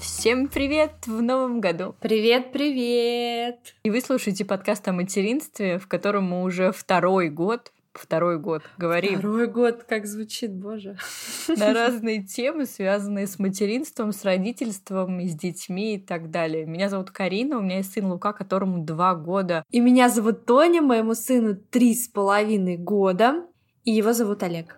[0.00, 1.94] Всем привет в новом году!
[2.00, 3.74] Привет, привет!
[3.82, 9.18] И вы слушаете подкаст о материнстве, в котором мы уже второй год второй год говорим.
[9.18, 10.96] Второй год, как звучит, боже.
[11.48, 16.64] На разные темы, связанные с материнством, с родительством, с детьми и так далее.
[16.64, 19.64] Меня зовут Карина, у меня есть сын Лука, которому два года.
[19.70, 23.44] И меня зовут Тоня, моему сыну три с половиной года,
[23.84, 24.77] и его зовут Олег.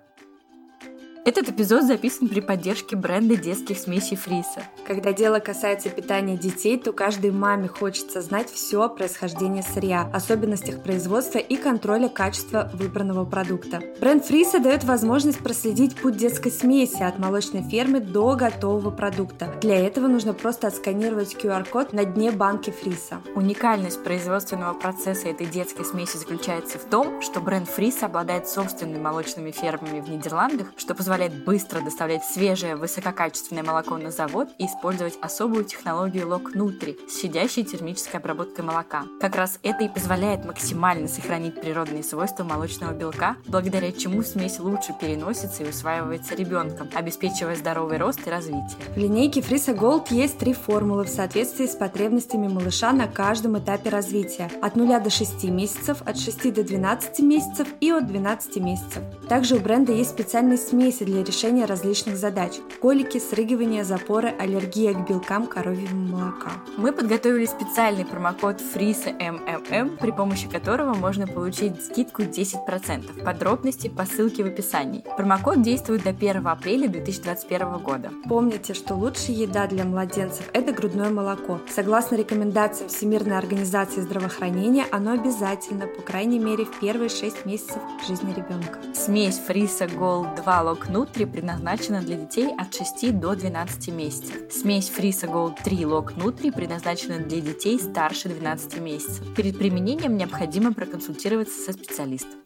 [1.22, 4.62] Этот эпизод записан при поддержке бренда детских смесей Фриса.
[4.86, 10.82] Когда дело касается питания детей, то каждой маме хочется знать все о происхождении сырья, особенностях
[10.82, 13.82] производства и контроля качества выбранного продукта.
[14.00, 19.54] Бренд Фриса дает возможность проследить путь детской смеси от молочной фермы до готового продукта.
[19.60, 23.20] Для этого нужно просто отсканировать QR-код на дне банки Фриса.
[23.34, 29.50] Уникальность производственного процесса этой детской смеси заключается в том, что бренд Фриса обладает собственными молочными
[29.50, 35.18] фермами в Нидерландах, что позволяет позволяет быстро доставлять свежее высококачественное молоко на завод и использовать
[35.20, 39.06] особую технологию Лок Нутри с щадящей термической обработкой молока.
[39.20, 44.94] Как раз это и позволяет максимально сохранить природные свойства молочного белка, благодаря чему смесь лучше
[45.00, 48.78] переносится и усваивается ребенком, обеспечивая здоровый рост и развитие.
[48.94, 53.90] В линейке Фриса Голд есть три формулы в соответствии с потребностями малыша на каждом этапе
[53.90, 54.48] развития.
[54.62, 59.02] От 0 до 6 месяцев, от 6 до 12 месяцев и от 12 месяцев.
[59.28, 64.92] Также у бренда есть специальные смеси смеси для решения различных задач– колики, срыгивания, запоры, аллергия
[64.92, 66.50] к белкам коровьего молока.
[66.76, 73.24] Мы подготовили специальный промокод FRISA MMM, при помощи которого можно получить скидку 10%.
[73.24, 75.04] Подробности по ссылке в описании.
[75.16, 78.10] Промокод действует до 1 апреля 2021 года.
[78.28, 81.60] Помните, что лучшая еда для младенцев– это грудное молоко.
[81.68, 88.32] Согласно рекомендациям Всемирной организации здравоохранения, оно обязательно, по крайней мере, в первые 6 месяцев жизни
[88.32, 88.78] ребенка.
[88.94, 94.36] Смесь Фриса Gold 2 Лок Nutri предназначена для детей от 6 до 12 месяцев.
[94.50, 99.24] Смесь Frisa Gold 3 Log Nutri предназначена для детей старше 12 месяцев.
[99.36, 102.40] Перед применением необходимо проконсультироваться со специалистом.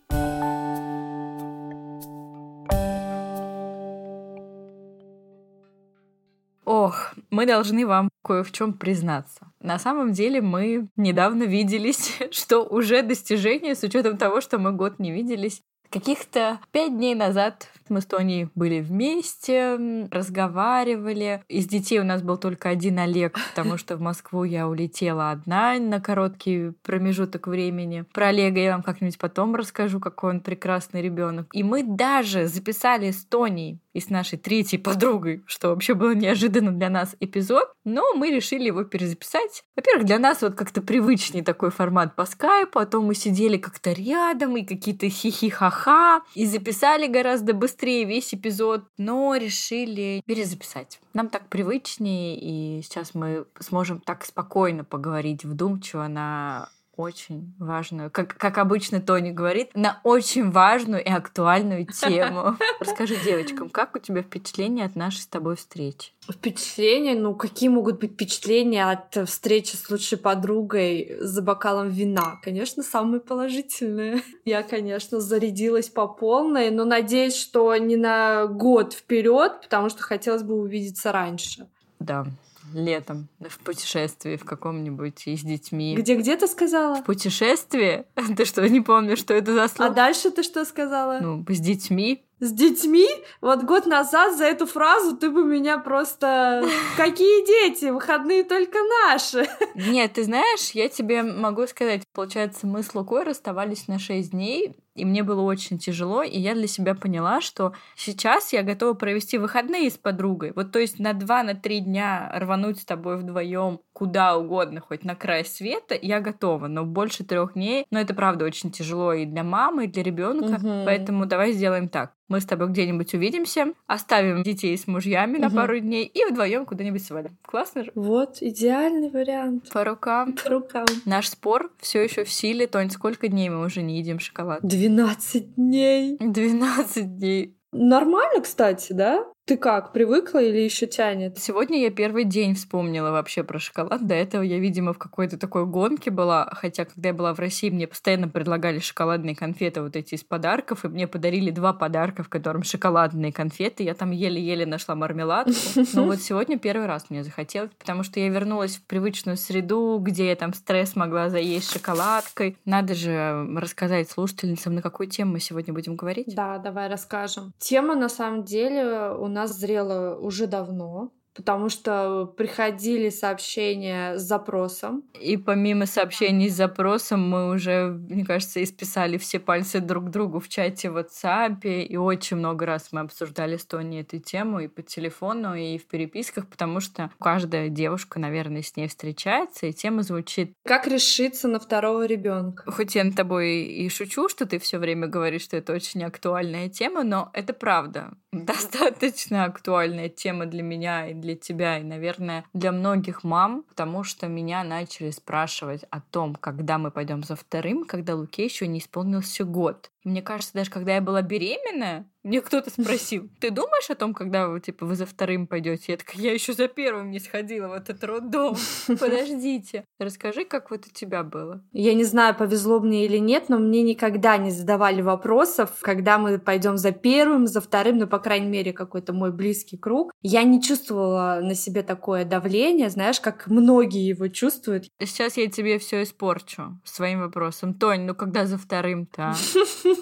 [6.67, 9.51] Ох, мы должны вам кое в чем признаться.
[9.61, 14.99] На самом деле мы недавно виделись, что уже достижение с учетом того, что мы год
[14.99, 15.63] не виделись.
[15.91, 21.45] Каких-то пять дней назад мы с Тони были вместе, разговаривали.
[21.49, 25.79] Из детей у нас был только один Олег, потому что в Москву я улетела одна
[25.79, 28.05] на короткий промежуток времени.
[28.13, 31.49] Про Олега я вам как-нибудь потом расскажу, какой он прекрасный ребенок.
[31.53, 36.73] И мы даже записали с Тони и с нашей третьей подругой, что вообще было неожиданно
[36.73, 39.65] для нас эпизод, но мы решили его перезаписать.
[39.77, 43.93] Во-первых, для нас вот как-то привычнее такой формат по скайпу, а то мы сидели как-то
[43.93, 51.01] рядом и какие-то хихи-ха-ха, и записали гораздо быстрее весь эпизод, но решили перезаписать.
[51.15, 58.37] Нам так привычнее, и сейчас мы сможем так спокойно поговорить вдумчиво на очень важную, как,
[58.37, 62.57] как обычно Тони говорит, на очень важную и актуальную тему.
[62.81, 66.13] Расскажи девочкам, как у тебя впечатления от нашей с тобой встречи?
[66.31, 67.15] Впечатления?
[67.15, 72.39] Ну, какие могут быть впечатления от встречи с лучшей подругой за бокалом вина?
[72.43, 74.23] Конечно, самые положительные.
[74.45, 80.43] Я, конечно, зарядилась по полной, но надеюсь, что не на год вперед, потому что хотелось
[80.43, 81.69] бы увидеться раньше.
[81.99, 82.27] Да,
[82.73, 85.95] летом в путешествии в каком-нибудь и с детьми.
[85.97, 86.97] Где-где ты сказала?
[86.97, 88.05] В путешествии?
[88.37, 89.91] Ты что, не помнишь, что это за слово?
[89.91, 91.19] А дальше ты что сказала?
[91.21, 92.25] Ну, с детьми.
[92.41, 93.09] С детьми?
[93.41, 96.67] Вот год назад за эту фразу ты бы меня просто...
[96.97, 97.87] Какие дети?
[97.87, 99.49] Выходные только наши.
[99.75, 104.77] Нет, ты знаешь, я тебе могу сказать, получается, мы с Лукой расставались на 6 дней,
[104.95, 109.39] и мне было очень тяжело, и я для себя поняла, что сейчас я готова провести
[109.39, 110.53] выходные с подругой.
[110.55, 115.05] Вот то есть на два, на три дня рвануть с тобой вдвоем куда угодно, хоть
[115.05, 116.67] на край света, я готова.
[116.67, 120.57] Но больше трех дней, но это правда очень тяжело и для мамы, и для ребенка.
[120.57, 120.85] Угу.
[120.85, 122.13] Поэтому давай сделаем так.
[122.27, 125.43] Мы с тобой где-нибудь увидимся, оставим детей с мужьями угу.
[125.43, 127.37] на пару дней и вдвоем куда-нибудь свалим.
[127.43, 127.93] Классно же?
[127.95, 129.71] Вот, идеальный вариант.
[129.73, 130.35] По рукам.
[130.43, 130.87] По рукам.
[131.05, 132.67] Наш спор все еще в силе.
[132.67, 134.61] Тонь, сколько дней мы уже не едим шоколад?
[134.89, 136.17] 12 дней.
[136.21, 137.57] 12 дней.
[137.73, 139.25] Нормально, кстати, да?
[139.47, 141.37] Ты как, привыкла или еще тянет?
[141.39, 144.07] Сегодня я первый день вспомнила вообще про шоколад.
[144.07, 146.49] До этого я, видимо, в какой-то такой гонке была.
[146.55, 150.87] Хотя, когда я была в России, мне постоянно предлагали шоколадные конфеты вот эти из подарков.
[150.87, 153.83] И мне подарили два подарка, в котором шоколадные конфеты.
[153.83, 155.53] Я там еле-еле нашла мармеладку.
[155.93, 160.29] Но вот сегодня первый раз мне захотелось, потому что я вернулась в привычную среду, где
[160.29, 162.57] я там стресс могла заесть шоколадкой.
[162.65, 166.35] Надо же рассказать слушательницам, на какую тему мы сегодня будем говорить.
[166.35, 167.53] Да, давай расскажем.
[167.59, 175.03] Тема, на самом деле, у нас зрела уже давно потому что приходили сообщения с запросом.
[175.21, 180.49] И помимо сообщений с запросом мы уже, мне кажется, исписали все пальцы друг другу в
[180.49, 184.83] чате в WhatsApp, и очень много раз мы обсуждали с Тони эту тему и по
[184.83, 190.53] телефону, и в переписках, потому что каждая девушка, наверное, с ней встречается, и тема звучит
[190.65, 192.71] «Как решиться на второго ребенка?
[192.71, 196.69] Хоть я над тобой и шучу, что ты все время говоришь, что это очень актуальная
[196.69, 198.13] тема, но это правда.
[198.33, 204.29] Достаточно актуальная тема для меня и для тебя, и, наверное, для многих мам, потому что
[204.29, 209.45] меня начали спрашивать о том, когда мы пойдем за вторым, когда Луке еще не исполнился
[209.45, 209.91] год.
[210.05, 214.49] Мне кажется, даже когда я была беременная, мне кто-то спросил, ты думаешь о том, когда
[214.49, 215.93] вы, типа, вы за вторым пойдете?
[215.93, 218.57] Я такая, я еще за первым не сходила в этот роддом.
[218.87, 219.85] Подождите.
[219.99, 221.63] Расскажи, как вот у тебя было.
[221.73, 226.39] Я не знаю, повезло мне или нет, но мне никогда не задавали вопросов, когда мы
[226.39, 230.13] пойдем за первым, за вторым, ну, по крайней мере, какой-то мой близкий круг.
[230.23, 234.87] Я не чувствовала на себе такое давление, знаешь, как многие его чувствуют.
[234.99, 237.75] Сейчас я тебе все испорчу своим вопросом.
[237.75, 239.35] Тонь, ну когда за вторым-то?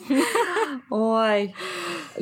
[0.90, 1.54] Ой,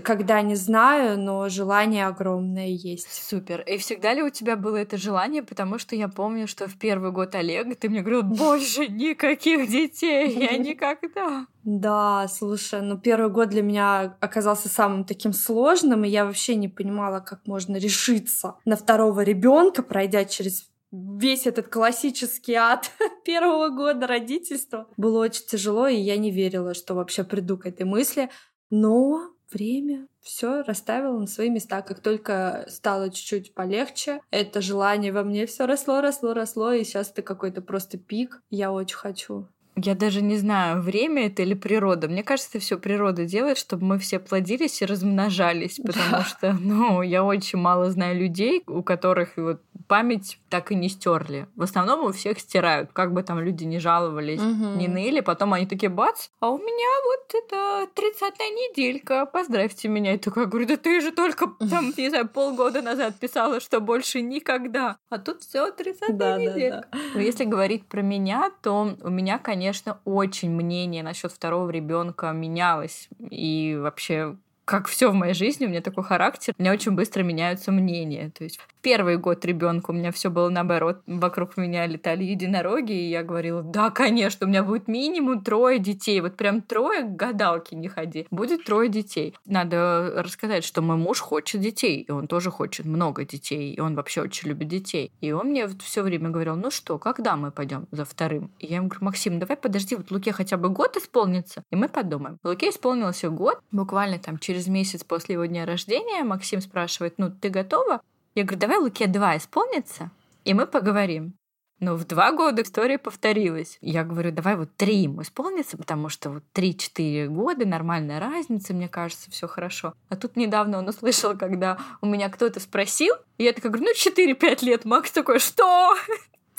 [0.05, 3.12] когда не знаю, но желание огромное есть.
[3.28, 3.62] Супер.
[3.62, 5.43] И всегда ли у тебя было это желание?
[5.43, 10.31] Потому что я помню, что в первый год Олега ты мне говорил, больше никаких детей,
[10.38, 11.46] я никогда.
[11.64, 16.69] Да, слушай, ну первый год для меня оказался самым таким сложным, и я вообще не
[16.69, 22.90] понимала, как можно решиться на второго ребенка, пройдя через весь этот классический ад
[23.25, 24.88] первого года родительства.
[24.96, 28.31] Было очень тяжело, и я не верила, что вообще приду к этой мысли.
[28.70, 31.82] Но время все расставило на свои места.
[31.82, 37.10] Как только стало чуть-чуть полегче, это желание во мне все росло, росло, росло, и сейчас
[37.10, 38.42] это какой-то просто пик.
[38.50, 39.48] Я очень хочу.
[39.82, 42.09] Я даже не знаю, время это или природа.
[42.09, 46.25] Мне кажется, все природа делает, чтобы мы все плодились и размножались, потому да.
[46.25, 51.49] что, ну, я очень мало знаю людей, у которых вот память так и не стерли.
[51.56, 54.79] В основном у всех стирают, как бы там люди не жаловались, угу.
[54.79, 60.15] не ныли, потом они такие, бац, а у меня вот это 30-я неделька, поздравьте меня.
[60.15, 64.21] И такая, говорю, да ты же только там, не знаю, полгода назад писала, что больше
[64.21, 64.97] никогда.
[65.09, 66.88] А тут все 30-я да, неделька.
[66.93, 67.05] Да, да.
[67.15, 69.69] Но если говорить про меня, то у меня, конечно,
[70.05, 73.08] очень мнение насчет второго ребенка менялось.
[73.31, 74.37] И вообще
[74.70, 78.31] как все в моей жизни, у меня такой характер, у меня очень быстро меняются мнения.
[78.38, 81.02] То есть первый год ребенка у меня все было наоборот.
[81.08, 86.20] Вокруг меня летали единороги, и я говорила, да, конечно, у меня будет минимум трое детей.
[86.20, 88.28] Вот прям трое гадалки не ходи.
[88.31, 89.34] Будет трое детей.
[89.44, 93.96] Надо рассказать, что мой муж хочет детей, и он тоже хочет много детей, и он
[93.96, 95.11] вообще очень любит детей.
[95.20, 98.52] И он мне все время говорил, ну что, когда мы пойдем за вторым?
[98.61, 101.88] И я ему говорю, Максим, давай подожди, вот Луке хотя бы год исполнится, и мы
[101.88, 102.38] подумаем.
[102.44, 107.49] Луке исполнился год, буквально там через месяц после его дня рождения Максим спрашивает, ну ты
[107.49, 108.01] готова?
[108.35, 110.11] Я говорю, давай Луке 2 исполнится,
[110.45, 111.35] и мы поговорим.
[111.81, 113.79] Но в два года история повторилась.
[113.81, 118.87] Я говорю, давай вот три ему исполнится, потому что вот три-четыре года, нормальная разница, мне
[118.87, 119.95] кажется, все хорошо.
[120.11, 123.95] А тут недавно он услышал, когда у меня кто-то спросил, и я такая говорю, ну,
[123.97, 124.85] четыре-пять лет.
[124.85, 125.97] Макс такой, что?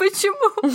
[0.01, 0.71] Почему?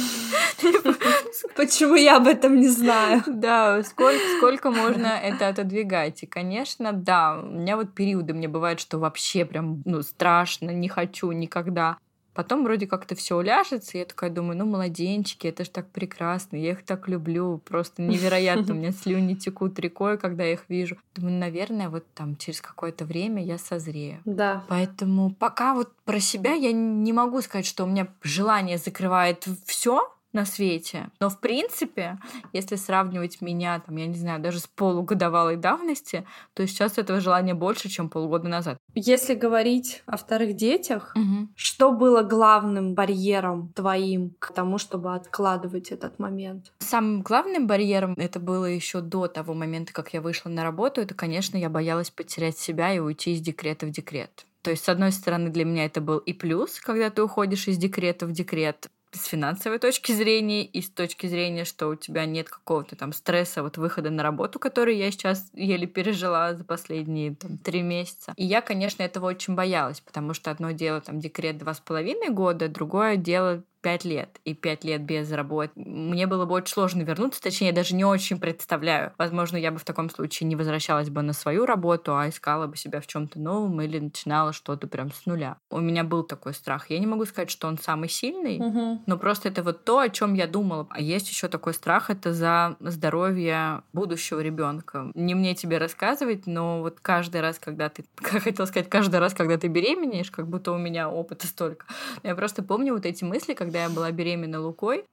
[1.56, 3.24] Почему я об этом не знаю?
[3.26, 6.22] Да, сколько, сколько можно это отодвигать?
[6.22, 10.88] И, конечно, да, у меня вот периоды мне бывает, что вообще прям, ну, страшно, не
[10.88, 11.98] хочу никогда.
[12.36, 16.56] Потом вроде как-то все уляжется, и я такая думаю, ну, младенчики, это же так прекрасно,
[16.56, 20.98] я их так люблю, просто невероятно, у меня слюни текут рекой, когда я их вижу.
[21.14, 24.20] Думаю, наверное, вот там через какое-то время я созрею.
[24.26, 24.64] Да.
[24.68, 30.12] Поэтому пока вот про себя я не могу сказать, что у меня желание закрывает все,
[30.32, 31.10] на свете.
[31.20, 32.18] Но, в принципе,
[32.52, 37.54] если сравнивать меня, там, я не знаю, даже с полугодовалой давности, то сейчас этого желания
[37.54, 38.78] больше, чем полгода назад.
[38.94, 41.48] Если говорить о вторых детях, угу.
[41.56, 46.72] что было главным барьером твоим к тому, чтобы откладывать этот момент?
[46.78, 51.14] Самым главным барьером это было еще до того момента, как я вышла на работу, это,
[51.14, 54.46] конечно, я боялась потерять себя и уйти из декрета в декрет.
[54.62, 57.78] То есть, с одной стороны, для меня это был и плюс, когда ты уходишь из
[57.78, 62.48] декрета в декрет, с финансовой точки зрения и с точки зрения, что у тебя нет
[62.48, 67.58] какого-то там стресса вот выхода на работу, который я сейчас еле пережила за последние там,
[67.58, 68.34] три месяца.
[68.36, 72.30] И я, конечно, этого очень боялась, потому что одно дело там декрет два с половиной
[72.30, 75.70] года, другое дело пять лет и пять лет без работы.
[75.76, 79.12] Мне было бы очень сложно вернуться, точнее, я даже не очень представляю.
[79.16, 82.76] Возможно, я бы в таком случае не возвращалась бы на свою работу, а искала бы
[82.76, 85.58] себя в чем-то новом или начинала что-то прям с нуля.
[85.70, 86.90] У меня был такой страх.
[86.90, 89.02] Я не могу сказать, что он самый сильный, угу.
[89.06, 90.88] но просто это вот то, о чем я думала.
[90.90, 95.12] А есть еще такой страх, это за здоровье будущего ребенка.
[95.14, 99.32] Не мне тебе рассказывать, но вот каждый раз, когда ты, как хотела сказать, каждый раз,
[99.32, 101.86] когда ты беременеешь, как будто у меня опыта столько.
[102.24, 105.04] Я просто помню вот эти мысли, когда когда я была беременна Лукой,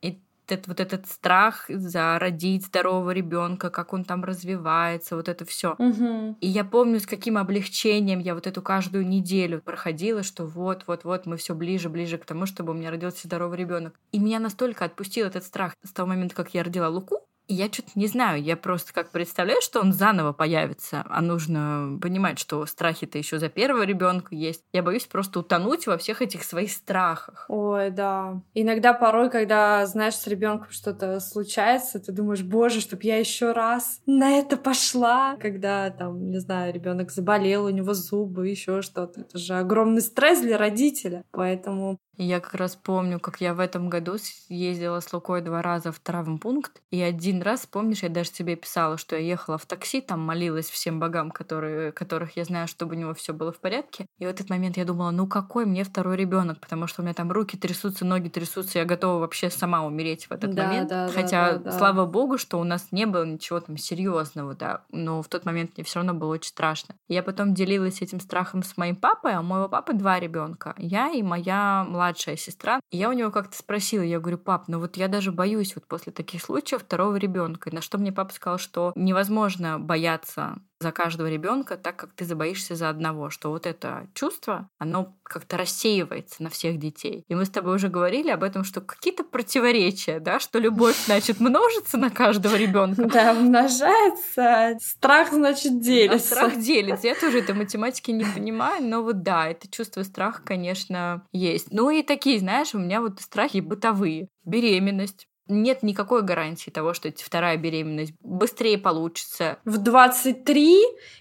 [0.00, 5.44] и этот, вот этот страх за родить здорового ребенка, как он там развивается, вот это
[5.44, 5.74] все.
[5.76, 6.36] Угу.
[6.40, 11.02] И я помню, с каким облегчением я вот эту каждую неделю проходила, что вот, вот,
[11.02, 13.98] вот, мы все ближе, ближе к тому, чтобы у меня родился здоровый ребенок.
[14.12, 17.90] И меня настолько отпустил этот страх с того момента, как я родила Луку, я что-то
[17.94, 23.18] не знаю, я просто как представляю, что он заново появится, а нужно понимать, что страхи-то
[23.18, 24.62] еще за первого ребенка есть.
[24.72, 27.46] Я боюсь просто утонуть во всех этих своих страхах.
[27.48, 28.42] Ой, да.
[28.54, 34.00] Иногда порой, когда знаешь, с ребенком что-то случается, ты думаешь, боже, чтоб я еще раз
[34.06, 35.36] на это пошла.
[35.36, 39.20] Когда там, не знаю, ребенок заболел, у него зубы, еще что-то.
[39.20, 41.24] Это же огромный стресс для родителя.
[41.30, 44.16] Поэтому я как раз помню, как я в этом году
[44.48, 46.82] ездила с Лукой два раза в травмпункт.
[46.90, 50.70] И один раз, помнишь, я даже тебе писала, что я ехала в такси, там молилась
[50.70, 54.06] всем богам, которые, которых я знаю, чтобы у него все было в порядке.
[54.18, 57.14] И в этот момент я думала, ну какой мне второй ребенок, потому что у меня
[57.14, 60.88] там руки трясутся, ноги трясутся, я готова вообще сама умереть в этот да, момент.
[60.88, 64.84] Да, Хотя, да, да, слава богу, что у нас не было ничего там серьезного, да.
[64.90, 66.94] Но в тот момент мне все равно было очень страшно.
[67.08, 70.74] Я потом делилась этим страхом с моим папой, а у моего папы два ребенка.
[70.78, 72.80] Я и моя младшая сестра.
[72.90, 75.86] И я у него как-то спросила, я говорю, пап, ну вот я даже боюсь вот
[75.86, 77.74] после таких случаев второго ребенка.
[77.74, 82.74] На что мне папа сказал, что невозможно бояться за каждого ребенка так, как ты забоишься
[82.74, 87.24] за одного, что вот это чувство, оно как-то рассеивается на всех детей.
[87.28, 91.40] И мы с тобой уже говорили об этом, что какие-то противоречия, да, что любовь, значит,
[91.40, 93.06] множится на каждого ребенка.
[93.06, 96.34] Да, умножается, страх, значит, делится.
[96.34, 97.06] А страх делится.
[97.06, 101.68] Я тоже этой математики не понимаю, но вот да, это чувство страха, конечно, есть.
[101.70, 104.28] Ну и такие, знаешь, у меня вот страхи бытовые.
[104.44, 109.58] Беременность, нет никакой гарантии того, что вторая беременность быстрее получится.
[109.64, 110.78] В 23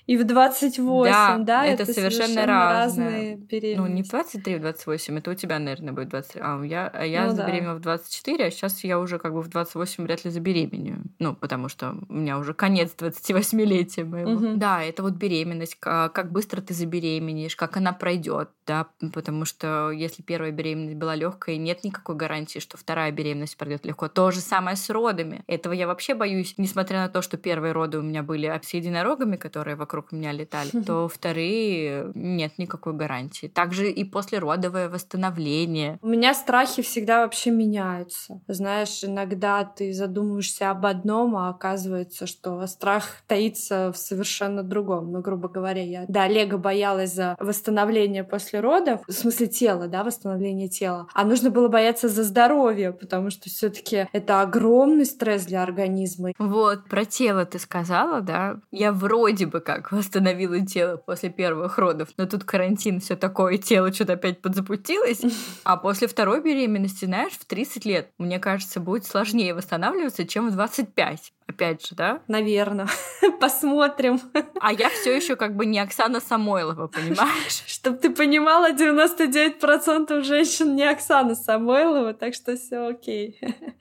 [0.07, 1.38] и в 28, да?
[1.38, 3.07] да это, это совершенно, совершенно разные.
[3.07, 3.77] разные беременности.
[3.77, 6.41] Ну, не в 23, в 28, это у тебя, наверное, будет 23.
[6.43, 7.79] А я, а я ну, забеременела да.
[7.79, 11.03] в 24, а сейчас я уже как бы в 28 вряд ли забеременею.
[11.19, 14.31] Ну, потому что у меня уже конец 28-летия моего.
[14.31, 14.55] Угу.
[14.55, 20.21] Да, это вот беременность, как, быстро ты забеременеешь, как она пройдет, да, потому что если
[20.21, 24.07] первая беременность была легкая, нет никакой гарантии, что вторая беременность пройдет легко.
[24.07, 25.43] То же самое с родами.
[25.47, 29.37] Этого я вообще боюсь, несмотря на то, что первые роды у меня были с единорогами,
[29.37, 33.47] которые вокруг меня летали, то вторые нет никакой гарантии.
[33.47, 35.97] Также и послеродовое восстановление.
[36.01, 38.41] У меня страхи всегда вообще меняются.
[38.47, 45.11] Знаешь, иногда ты задумываешься об одном, а оказывается, что страх таится в совершенно другом.
[45.11, 50.03] Ну, грубо говоря, я до Олега боялась за восстановление после родов, в смысле тела, да,
[50.03, 51.07] восстановление тела.
[51.13, 53.69] А нужно было бояться за здоровье, потому что все
[54.13, 56.31] это огромный стресс для организма.
[56.38, 58.60] Вот, про тело ты сказала, да?
[58.72, 63.93] Я вроде бы как восстановила тело после первых родов, но тут карантин, все такое, тело
[63.93, 65.22] что-то опять подзапутилось.
[65.63, 70.53] А после второй беременности, знаешь, в 30 лет, мне кажется, будет сложнее восстанавливаться, чем в
[70.53, 72.22] 25 опять же, да?
[72.27, 72.88] Наверное.
[73.39, 74.20] Посмотрим.
[74.60, 77.63] А я все еще как бы не Оксана Самойлова, понимаешь?
[77.67, 83.39] Чтоб ты понимала, 99% женщин не Оксана Самойлова, так что все окей.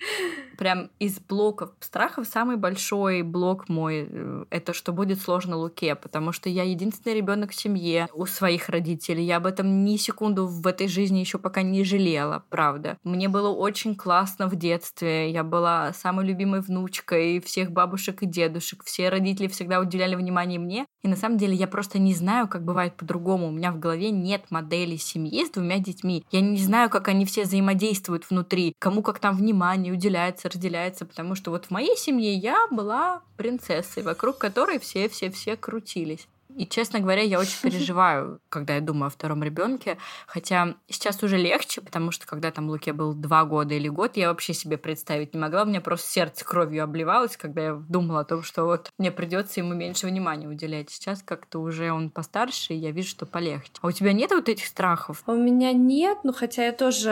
[0.58, 6.32] Прям из блоков страхов самый большой блок мой э, это что будет сложно Луке, потому
[6.32, 9.24] что я единственный ребенок в семье у своих родителей.
[9.24, 12.98] Я об этом ни секунду в этой жизни еще пока не жалела, правда.
[13.04, 15.30] Мне было очень классно в детстве.
[15.30, 18.84] Я была самой любимой внучкой, все всех бабушек и дедушек.
[18.84, 20.86] Все родители всегда уделяли внимание мне.
[21.02, 23.48] И на самом деле я просто не знаю, как бывает по-другому.
[23.48, 26.24] У меня в голове нет модели семьи с двумя детьми.
[26.30, 31.34] Я не знаю, как они все взаимодействуют внутри, кому как там внимание уделяется, разделяется, потому
[31.34, 36.26] что вот в моей семье я была принцессой, вокруг которой все-все-все крутились.
[36.56, 39.98] И, честно говоря, я очень переживаю, когда я думаю о втором ребенке.
[40.26, 44.28] Хотя сейчас уже легче, потому что когда там Луке был два года или год, я
[44.28, 45.62] вообще себе представить не могла.
[45.62, 49.60] У меня просто сердце кровью обливалось, когда я думала о том, что вот мне придется
[49.60, 50.90] ему меньше внимания уделять.
[50.90, 53.70] Сейчас как-то уже он постарше, и я вижу, что полегче.
[53.80, 55.22] А у тебя нет вот этих страхов?
[55.26, 57.10] У меня нет, ну хотя я тоже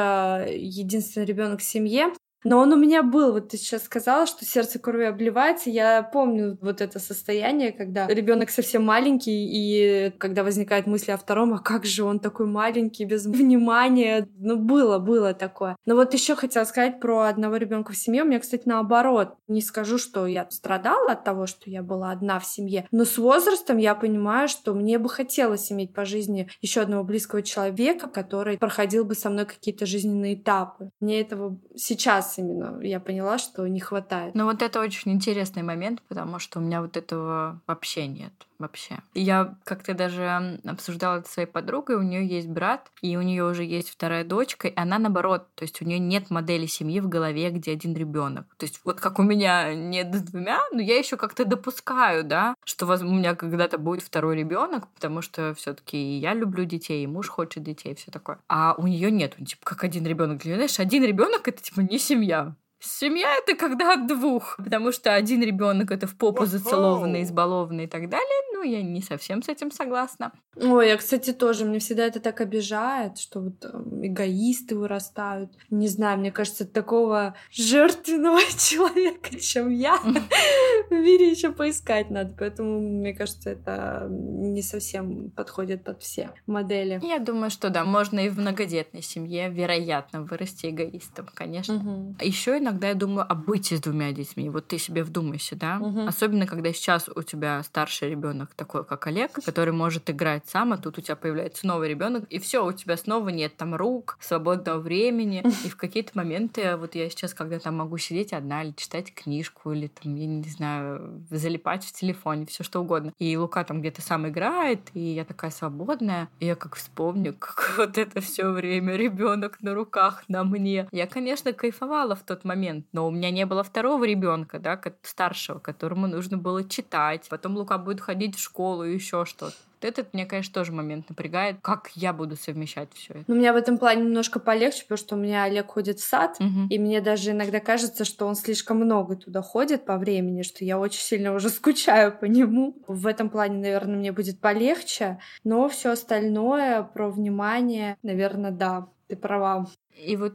[0.55, 2.13] единственный ребенок в семье.
[2.45, 5.71] Но он у меня был, вот ты сейчас сказала, что сердце кровью обливается.
[5.71, 11.55] Я помню вот это состояние, когда ребенок совсем маленький, и когда возникает мысли о втором,
[11.55, 14.29] а как же он такой маленький, без внимания.
[14.39, 15.77] Ну, было, было такое.
[15.85, 18.23] Но вот еще хотела сказать про одного ребенка в семье.
[18.23, 19.35] У меня, кстати, наоборот.
[19.49, 23.19] Не скажу, что я страдала от того, что я была одна в семье, но с
[23.19, 28.59] возрастом я понимаю, что мне бы хотелось иметь по жизни еще одного близкого человека, который
[28.59, 30.91] проходил бы со мной какие-то жизненные этапы.
[31.01, 34.35] Мне этого сейчас раз именно я поняла, что не хватает.
[34.35, 38.99] Ну вот это очень интересный момент, потому что у меня вот этого вообще нет вообще.
[39.15, 43.45] Я как-то даже обсуждала это с своей подругой, у нее есть брат, и у нее
[43.45, 47.09] уже есть вторая дочка, и она наоборот, то есть у нее нет модели семьи в
[47.09, 48.47] голове, где один ребенок.
[48.57, 52.87] То есть вот как у меня нет двумя, но я еще как-то допускаю, да, что
[52.87, 57.63] у меня когда-то будет второй ребенок, потому что все-таки я люблю детей, и муж хочет
[57.63, 58.39] детей, все такое.
[58.49, 60.43] А у нее нет, типа как один ребенок.
[60.43, 62.55] Знаешь, один ребенок это типа не семья.
[62.81, 67.89] Семья это когда от двух, потому что один ребенок это в попу зацелованный, избалованный и
[67.89, 68.48] так далее.
[68.59, 70.33] Ну, я не совсем с этим согласна.
[70.57, 73.69] Ой, я, кстати, тоже, мне всегда это так обижает, что вот э,
[74.09, 75.53] эгоисты вырастают.
[75.71, 82.35] Не знаю, мне кажется, такого жертвенного человека, чем я, в мире еще поискать надо.
[82.37, 86.99] Поэтому, мне кажется, это не совсем подходит под все модели.
[87.05, 91.77] Я думаю, что да, можно и в многодетной семье, вероятно, вырасти эгоистом, конечно.
[91.77, 92.17] Угу.
[92.23, 94.51] Еще иногда я думаю о быте с двумя детьми.
[94.51, 95.79] Вот ты себе вдумайся, да?
[95.81, 96.09] Угу.
[96.09, 100.79] Особенно, когда сейчас у тебя старший ребенок такой, как Олег, который может играть сам, а
[100.79, 104.79] тут у тебя появляется новый ребенок, и все, у тебя снова нет там рук, свободного
[104.79, 105.43] времени.
[105.65, 109.73] И в какие-то моменты, вот я сейчас, когда там могу сидеть одна или читать книжку,
[109.73, 113.13] или там, я не знаю, залипать в телефоне, все что угодно.
[113.19, 116.29] И Лука там где-то сам играет, и я такая свободная.
[116.41, 120.89] И я как вспомню, как вот это все время ребенок на руках на мне.
[120.93, 122.87] Я, конечно, кайфовала в тот момент.
[122.93, 127.27] Но у меня не было второго ребенка, да, старшего, которому нужно было читать.
[127.29, 129.55] Потом Лука будет ходить в школу еще что-то.
[129.81, 133.25] Вот этот, мне, конечно, тоже момент напрягает, как я буду совмещать все это.
[133.29, 136.05] Ну, у меня в этом плане немножко полегче, потому что у меня Олег ходит в
[136.05, 136.67] сад, угу.
[136.69, 140.81] и мне даже иногда кажется, что он слишком много туда ходит по времени, что я
[140.81, 142.75] очень сильно уже скучаю по нему.
[142.89, 149.17] В этом плане, наверное, мне будет полегче, но все остальное про внимание, наверное, да, ты
[149.17, 149.67] права.
[149.99, 150.35] И вот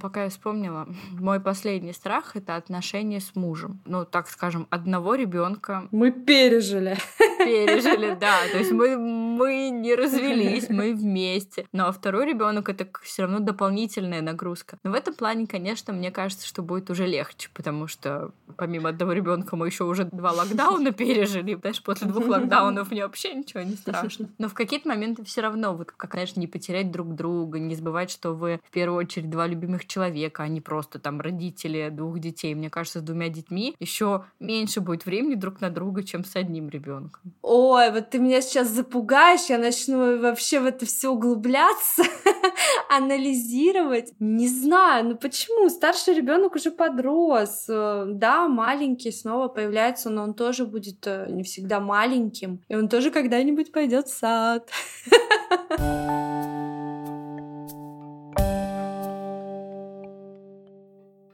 [0.00, 3.80] пока я вспомнила, мой последний страх это отношения с мужем.
[3.84, 5.88] Ну, так скажем, одного ребенка.
[5.90, 6.96] Мы пережили.
[7.38, 8.36] Пережили, да.
[8.50, 11.66] То есть мы, мы не развелись, мы вместе.
[11.72, 14.78] Но второй ребенок это все равно дополнительная нагрузка.
[14.82, 19.12] Но в этом плане, конечно, мне кажется, что будет уже легче, потому что помимо одного
[19.12, 21.54] ребенка мы еще уже два локдауна пережили.
[21.54, 24.28] Даже после двух локдаунов мне вообще ничего не страшно.
[24.38, 28.10] Но в какие-то моменты все равно, вот, как, конечно, не потерять друг друга, не забывать,
[28.10, 32.54] что вы в первую очередь два любимых человека, а не просто там родители двух детей.
[32.54, 36.68] Мне кажется, с двумя детьми еще меньше будет времени друг на друга, чем с одним
[36.68, 37.32] ребенком.
[37.42, 42.02] Ой, вот ты меня сейчас запугаешь, я начну вообще в это все углубляться,
[42.90, 44.12] анализировать.
[44.18, 45.68] Не знаю, ну почему?
[45.68, 47.64] Старший ребенок уже подрос.
[47.66, 52.60] Да, маленький снова появляется, но он тоже будет э, не всегда маленьким.
[52.68, 54.68] И он тоже когда-нибудь пойдет в сад.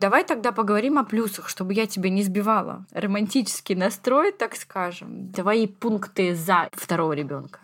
[0.04, 2.84] Давай тогда поговорим о плюсах, чтобы я тебя не сбивала.
[2.90, 5.32] Романтический настрой, так скажем.
[5.32, 7.60] Твои пункты за второго ребенка.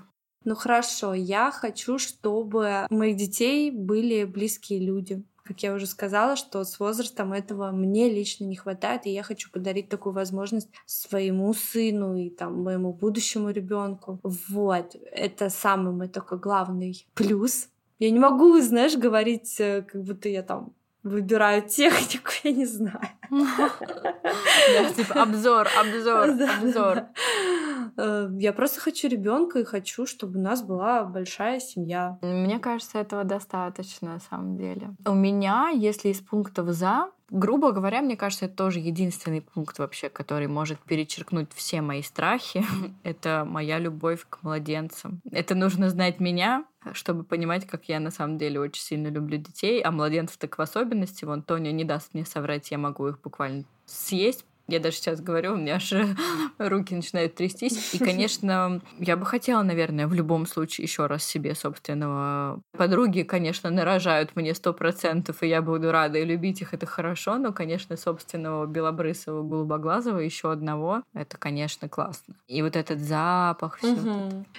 [0.47, 5.23] Ну хорошо, я хочу, чтобы у моих детей были близкие люди.
[5.45, 9.51] Как я уже сказала, что с возрастом этого мне лично не хватает, и я хочу
[9.51, 14.19] подарить такую возможность своему сыну и там моему будущему ребенку.
[14.23, 17.69] Вот, это самый мой только главный плюс.
[17.99, 20.73] Я не могу, знаешь, говорить, э, как будто я там
[21.03, 23.01] выбираю технику, я не знаю.
[23.31, 27.03] Да, типа обзор, обзор, обзор.
[27.97, 32.19] Э, я просто хочу ребенка и хочу, чтобы у нас была большая семья.
[32.23, 34.91] Мне кажется, этого достаточно на самом деле.
[35.07, 40.09] У меня, если из пунктов за, грубо говоря, мне кажется, это тоже единственный пункт вообще,
[40.09, 42.65] который может перечеркнуть все мои страхи.
[43.03, 45.21] это моя любовь к младенцам.
[45.31, 49.81] Это нужно знать меня, чтобы понимать, как я на самом деле очень сильно люблю детей,
[49.81, 51.25] а младенцев так в особенности.
[51.25, 55.55] Вон Тоня не даст мне соврать, я могу их буквально съесть Я даже сейчас говорю,
[55.55, 55.93] у меня аж
[56.59, 57.95] руки начинают трястись.
[57.95, 62.61] И, конечно, я бы хотела, наверное, в любом случае еще раз себе собственного.
[62.73, 67.37] Подруги, конечно, нарожают мне сто процентов, и я буду рада и любить их, это хорошо,
[67.39, 72.35] но, конечно, собственного белобрысого, голубоглазого еще одного, это, конечно, классно.
[72.47, 73.93] И вот этот запах, все.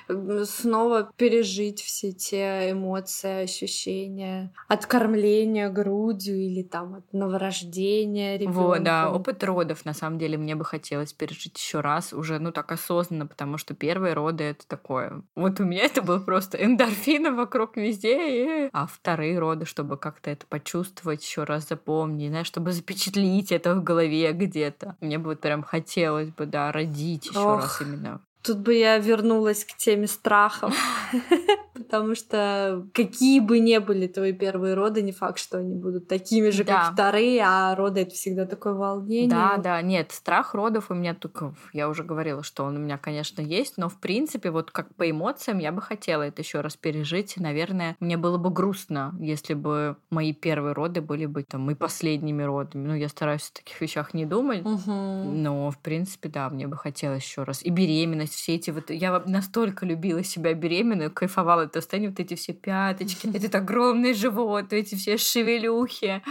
[0.10, 0.46] Угу.
[0.46, 8.58] Снова пережить все те эмоции, ощущения от кормления грудью или там от новорождения ребенка.
[8.58, 12.52] Вот, да, опыт родов, на самом деле, мне бы хотелось пережить еще раз, уже, ну,
[12.52, 15.24] так осознанно, потому что первые роды это такое.
[15.36, 18.70] Вот у меня это было просто эндорфины вокруг везде, и...
[18.74, 23.84] а вторые роды, чтобы как-то это почувствовать, еще раз запомнить, знаешь, чтобы запечатлить это в
[23.84, 24.98] голове где-то.
[25.02, 29.66] Мне бы вот прям хотелось бы, да, родить еще раз именно Тут бы я вернулась
[29.66, 30.76] к теме страхов,
[31.74, 36.50] потому что какие бы ни были твои первые роды, не факт, что они будут такими
[36.50, 36.86] же, да.
[36.86, 39.30] как вторые, а роды это всегда такое волнение.
[39.30, 42.98] Да, да, нет, страх родов у меня только, я уже говорила, что он у меня,
[42.98, 46.78] конечно, есть, но в принципе, вот как по эмоциям, я бы хотела это еще раз
[46.78, 47.38] пережить.
[47.38, 52.44] Наверное, мне было бы грустно, если бы мои первые роды были бы там и последними
[52.44, 52.88] родами.
[52.88, 54.92] Ну, я стараюсь о таких вещах не думать, угу.
[54.92, 57.64] но в принципе, да, мне бы хотелось еще раз.
[57.64, 58.90] И беременность есть все эти вот...
[58.90, 64.74] Я настолько любила себя беременную, кайфовала это состояние, вот эти все пяточки, этот огромный живот,
[64.74, 66.22] эти все шевелюхи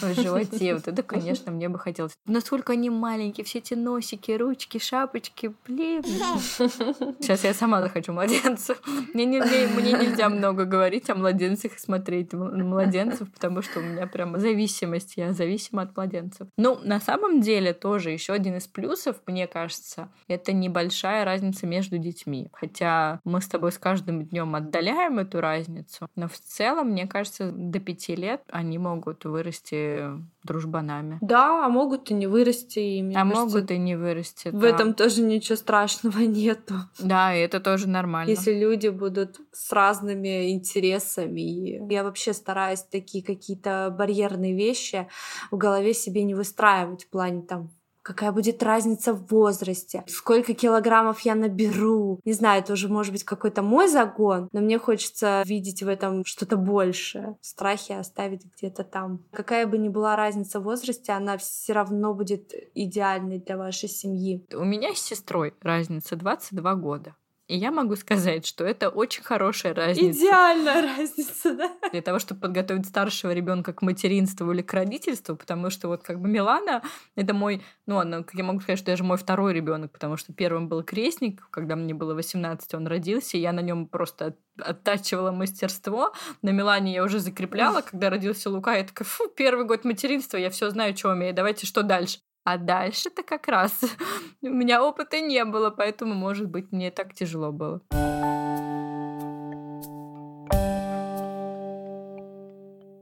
[0.00, 0.74] в животе.
[0.74, 2.12] Вот это, конечно, мне бы хотелось.
[2.26, 6.02] Насколько они маленькие, все эти носики, ручки, шапочки, блин.
[6.04, 8.80] Сейчас я сама захочу младенцев.
[9.14, 13.80] Мне, не, мне, мне нельзя много говорить о младенцах и смотреть на младенцев, потому что
[13.80, 15.14] у меня прямо зависимость.
[15.16, 16.48] Я зависима от младенцев.
[16.56, 21.66] Ну, на самом деле, тоже еще один из плюсов, мне кажется, это небольшая разница разница
[21.66, 22.48] между детьми.
[22.52, 27.52] Хотя мы с тобой с каждым днем отдаляем эту разницу, но в целом, мне кажется,
[27.52, 30.04] до пяти лет они могут вырасти
[30.42, 31.18] дружбанами.
[31.20, 33.14] Да, а могут и не вырасти ими.
[33.14, 34.48] А кажется, могут и не вырасти.
[34.48, 34.68] В да.
[34.68, 36.74] этом тоже ничего страшного нету.
[36.98, 38.30] Да, и это тоже нормально.
[38.30, 41.92] Если люди будут с разными интересами.
[41.92, 45.08] Я вообще стараюсь такие какие-то барьерные вещи
[45.50, 47.70] в голове себе не выстраивать в плане там
[48.06, 52.20] какая будет разница в возрасте, сколько килограммов я наберу.
[52.24, 56.24] Не знаю, это уже может быть какой-то мой загон, но мне хочется видеть в этом
[56.24, 57.36] что-то большее.
[57.40, 59.24] Страхи оставить где-то там.
[59.32, 64.46] Какая бы ни была разница в возрасте, она все равно будет идеальной для вашей семьи.
[64.54, 67.16] У меня с сестрой разница 22 года.
[67.48, 70.18] И я могу сказать, что это очень хорошая разница.
[70.18, 71.70] Идеальная разница, да?
[71.92, 76.20] Для того, чтобы подготовить старшего ребенка к материнству или к родительству, потому что вот как
[76.20, 76.82] бы Милана,
[77.14, 80.68] это мой, ну, она, я могу сказать, что даже мой второй ребенок, потому что первым
[80.68, 86.12] был крестник, когда мне было 18, он родился, и я на нем просто оттачивала мастерство.
[86.42, 90.50] На Милане я уже закрепляла, когда родился Лука, я такая, фу, первый год материнства, я
[90.50, 92.18] все знаю, что умею, давайте что дальше.
[92.46, 93.80] А дальше-то как раз
[94.42, 97.80] у меня опыта не было, поэтому, может быть, мне так тяжело было.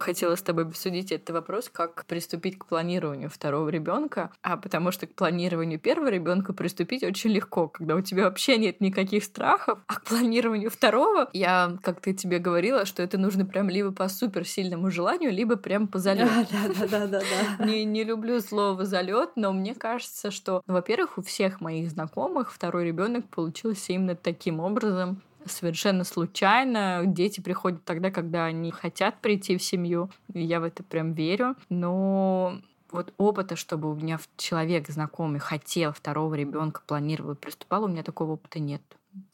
[0.04, 5.06] Хотела с тобой обсудить этот вопрос, как приступить к планированию второго ребенка, а потому что
[5.06, 9.94] к планированию первого ребенка приступить очень легко, когда у тебя вообще нет никаких страхов, а
[9.94, 14.46] к планированию второго я, как ты тебе говорила, что это нужно прям либо по супер
[14.46, 16.30] сильному желанию, либо прям по залету.
[16.52, 17.20] Да, да, да,
[17.58, 21.90] да, Не, не люблю слово залет, но мне кажется, что, ну, во-первых, у всех моих
[21.90, 27.02] знакомых второй ребенок получился именно таким образом совершенно случайно.
[27.06, 30.10] Дети приходят тогда, когда они хотят прийти в семью.
[30.32, 31.56] Я в это прям верю.
[31.68, 38.02] Но вот опыта, чтобы у меня человек знакомый хотел второго ребенка, планировал, приступал, у меня
[38.02, 38.82] такого опыта нет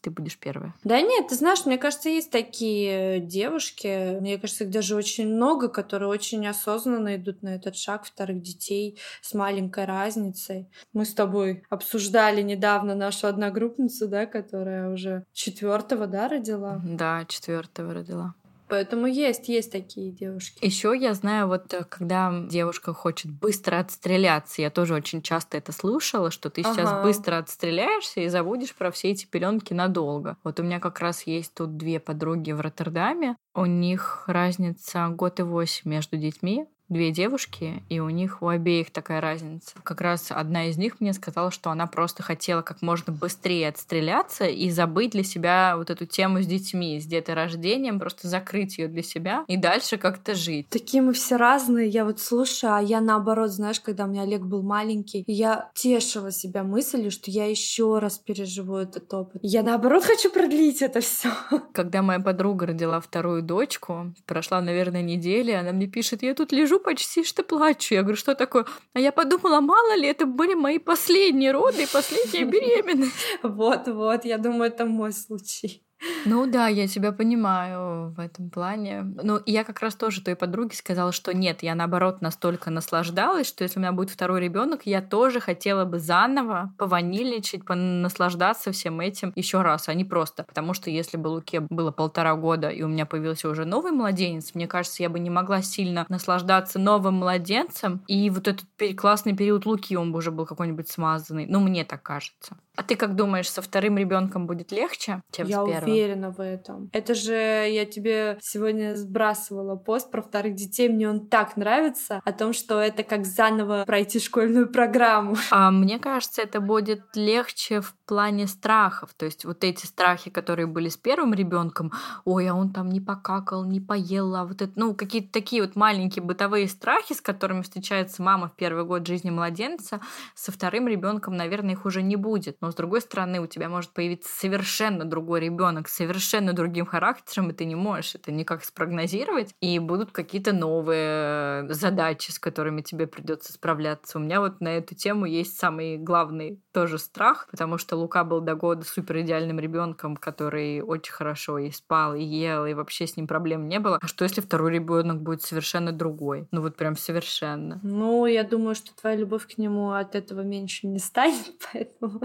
[0.00, 0.74] ты будешь первая.
[0.84, 5.68] Да нет, ты знаешь, мне кажется, есть такие девушки, мне кажется, их даже очень много,
[5.68, 10.68] которые очень осознанно идут на этот шаг вторых детей с маленькой разницей.
[10.92, 16.80] Мы с тобой обсуждали недавно нашу одногруппницу, да, которая уже четвертого, да, родила?
[16.84, 18.34] Да, четвертого родила.
[18.70, 20.64] Поэтому есть, есть такие девушки.
[20.64, 25.72] Еще я знаю, вот э, когда девушка хочет быстро отстреляться, я тоже очень часто это
[25.72, 26.72] слушала, что ты ага.
[26.72, 30.36] сейчас быстро отстреляешься и забудешь про все эти пеленки надолго.
[30.44, 33.36] Вот у меня как раз есть тут две подруги в Роттердаме.
[33.54, 38.90] У них разница год и восемь между детьми две девушки, и у них у обеих
[38.90, 39.74] такая разница.
[39.82, 44.46] Как раз одна из них мне сказала, что она просто хотела как можно быстрее отстреляться
[44.46, 49.02] и забыть для себя вот эту тему с детьми, с деторождением, просто закрыть ее для
[49.02, 50.68] себя и дальше как-то жить.
[50.68, 51.88] Такие мы все разные.
[51.88, 56.32] Я вот слушаю, а я наоборот, знаешь, когда у меня Олег был маленький, я тешила
[56.32, 59.40] себя мыслью, что я еще раз переживу этот опыт.
[59.42, 61.30] Я наоборот хочу продлить это все.
[61.72, 66.79] Когда моя подруга родила вторую дочку, прошла, наверное, неделя, она мне пишет, я тут лежу
[66.80, 67.94] почти что плачу.
[67.94, 68.66] Я говорю, что такое?
[68.94, 73.14] А я подумала, мало ли, это были мои последние роды и последняя беременность.
[73.42, 75.82] Вот-вот, я думаю, это мой случай.
[76.24, 79.02] Ну да, я тебя понимаю в этом плане.
[79.22, 83.64] Ну, я как раз тоже той подруге сказала, что нет, я наоборот настолько наслаждалась, что
[83.64, 89.32] если у меня будет второй ребенок, я тоже хотела бы заново пованиличить, наслаждаться всем этим
[89.34, 90.44] еще раз, а не просто.
[90.44, 94.54] Потому что если бы Луке было полтора года, и у меня появился уже новый младенец,
[94.54, 98.64] мне кажется, я бы не могла сильно наслаждаться новым младенцем, и вот этот
[98.96, 101.46] классный период Луки, он бы уже был какой-нибудь смазанный.
[101.46, 102.56] Ну, мне так кажется.
[102.76, 105.90] А ты как думаешь, со вторым ребенком будет легче, чем я с первым?
[105.90, 106.90] уверена в этом.
[106.92, 110.88] Это же я тебе сегодня сбрасывала пост про вторых детей.
[110.88, 115.36] Мне он так нравится о том, что это как заново пройти школьную программу.
[115.50, 119.14] А мне кажется, это будет легче в плане страхов.
[119.16, 121.92] То есть вот эти страхи, которые были с первым ребенком,
[122.24, 125.76] ой, а он там не покакал, не поел, а вот это, ну, какие-то такие вот
[125.76, 130.00] маленькие бытовые страхи, с которыми встречается мама в первый год жизни младенца,
[130.34, 132.56] со вторым ребенком, наверное, их уже не будет.
[132.60, 137.52] Но с другой стороны, у тебя может появиться совершенно другой ребенок совершенно другим характером, и
[137.52, 139.54] ты не можешь это никак спрогнозировать.
[139.60, 144.16] И будут какие-то новые задачи, с которыми тебе придется справляться.
[144.16, 148.40] У меня вот на эту тему есть самый главный тоже страх, потому что Лука был
[148.40, 153.16] до года супер идеальным ребенком, который очень хорошо и спал, и ел, и вообще с
[153.16, 153.98] ним проблем не было.
[154.00, 156.46] А что если второй ребенок будет совершенно другой?
[156.50, 157.80] Ну вот прям совершенно.
[157.82, 162.20] Ну, я думаю, что твоя любовь к нему от этого меньше не станет, поэтому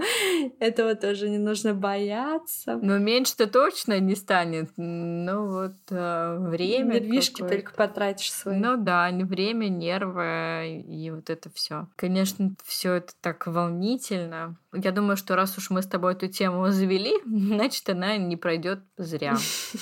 [0.60, 2.78] этого тоже не нужно бояться.
[2.82, 4.70] Но меньше-то точно не станет.
[4.76, 6.94] Ну вот э, время.
[6.94, 8.58] Нервишки только потратишь свои.
[8.58, 11.88] Ну да, время, нервы и вот это все.
[11.96, 14.35] Конечно, все это так волнительно.
[14.72, 18.80] Я думаю, что раз уж мы с тобой эту тему завели, значит, она не пройдет
[18.96, 19.36] зря.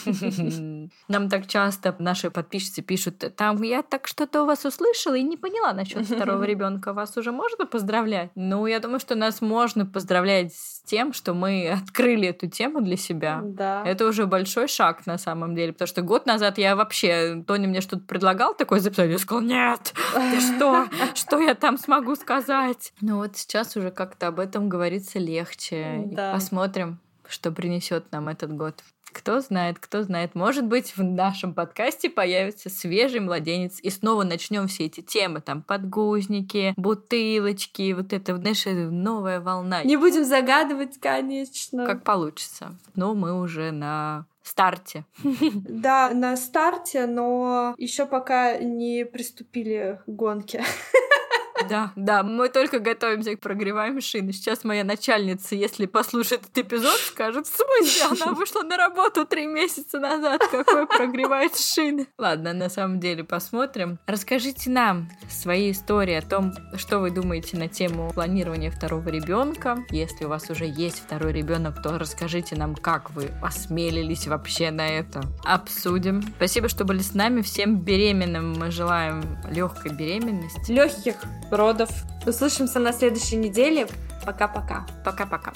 [1.09, 5.37] Нам так часто наши подписчицы пишут, там я так что-то у вас услышала и не
[5.37, 6.93] поняла насчет второго ребенка.
[6.93, 8.31] Вас уже можно поздравлять?
[8.35, 12.97] Ну, я думаю, что нас можно поздравлять с тем, что мы открыли эту тему для
[12.97, 13.41] себя.
[13.43, 13.83] Да.
[13.85, 17.81] Это уже большой шаг на самом деле, потому что год назад я вообще, Тони мне
[17.81, 20.87] что-то предлагал такое записать, я сказала, нет, ты что?
[21.15, 22.93] Что я там смогу сказать?
[23.01, 26.03] Ну вот сейчас уже как-то об этом говорится легче.
[26.07, 26.33] Да.
[26.33, 28.83] Посмотрим, что принесет нам этот год.
[29.13, 30.35] Кто знает, кто знает.
[30.35, 35.63] Может быть, в нашем подкасте появится свежий младенец, и снова начнем все эти темы, там,
[35.63, 39.85] подгузники, бутылочки, вот это, знаешь, новая волна.
[39.85, 41.87] Не будем загадывать, конечно.
[41.87, 42.77] Как получится.
[42.97, 45.05] Но мы уже на старте.
[45.23, 50.63] Да, на старте, но еще пока не приступили к гонке.
[51.69, 54.33] Да, да, мы только готовимся к прогреваем шины.
[54.33, 59.47] Сейчас моя начальница, если послушает этот эпизод, скажет, в смысле, она вышла на работу три
[59.47, 62.07] месяца назад, какой прогревает шины.
[62.19, 63.99] Ладно, на самом деле посмотрим.
[64.07, 69.85] Расскажите нам свои истории о том, что вы думаете на тему планирования второго ребенка.
[69.91, 74.89] Если у вас уже есть второй ребенок, то расскажите нам, как вы осмелились вообще на
[74.89, 75.23] это.
[75.45, 76.23] Обсудим.
[76.37, 77.43] Спасибо, что были с нами.
[77.43, 80.73] Всем беременным мы желаем легкой беременности.
[80.73, 81.17] Легких
[81.55, 81.91] родов.
[82.27, 83.87] Услышимся на следующей неделе.
[84.25, 84.87] Пока-пока.
[85.05, 85.53] Пока-пока.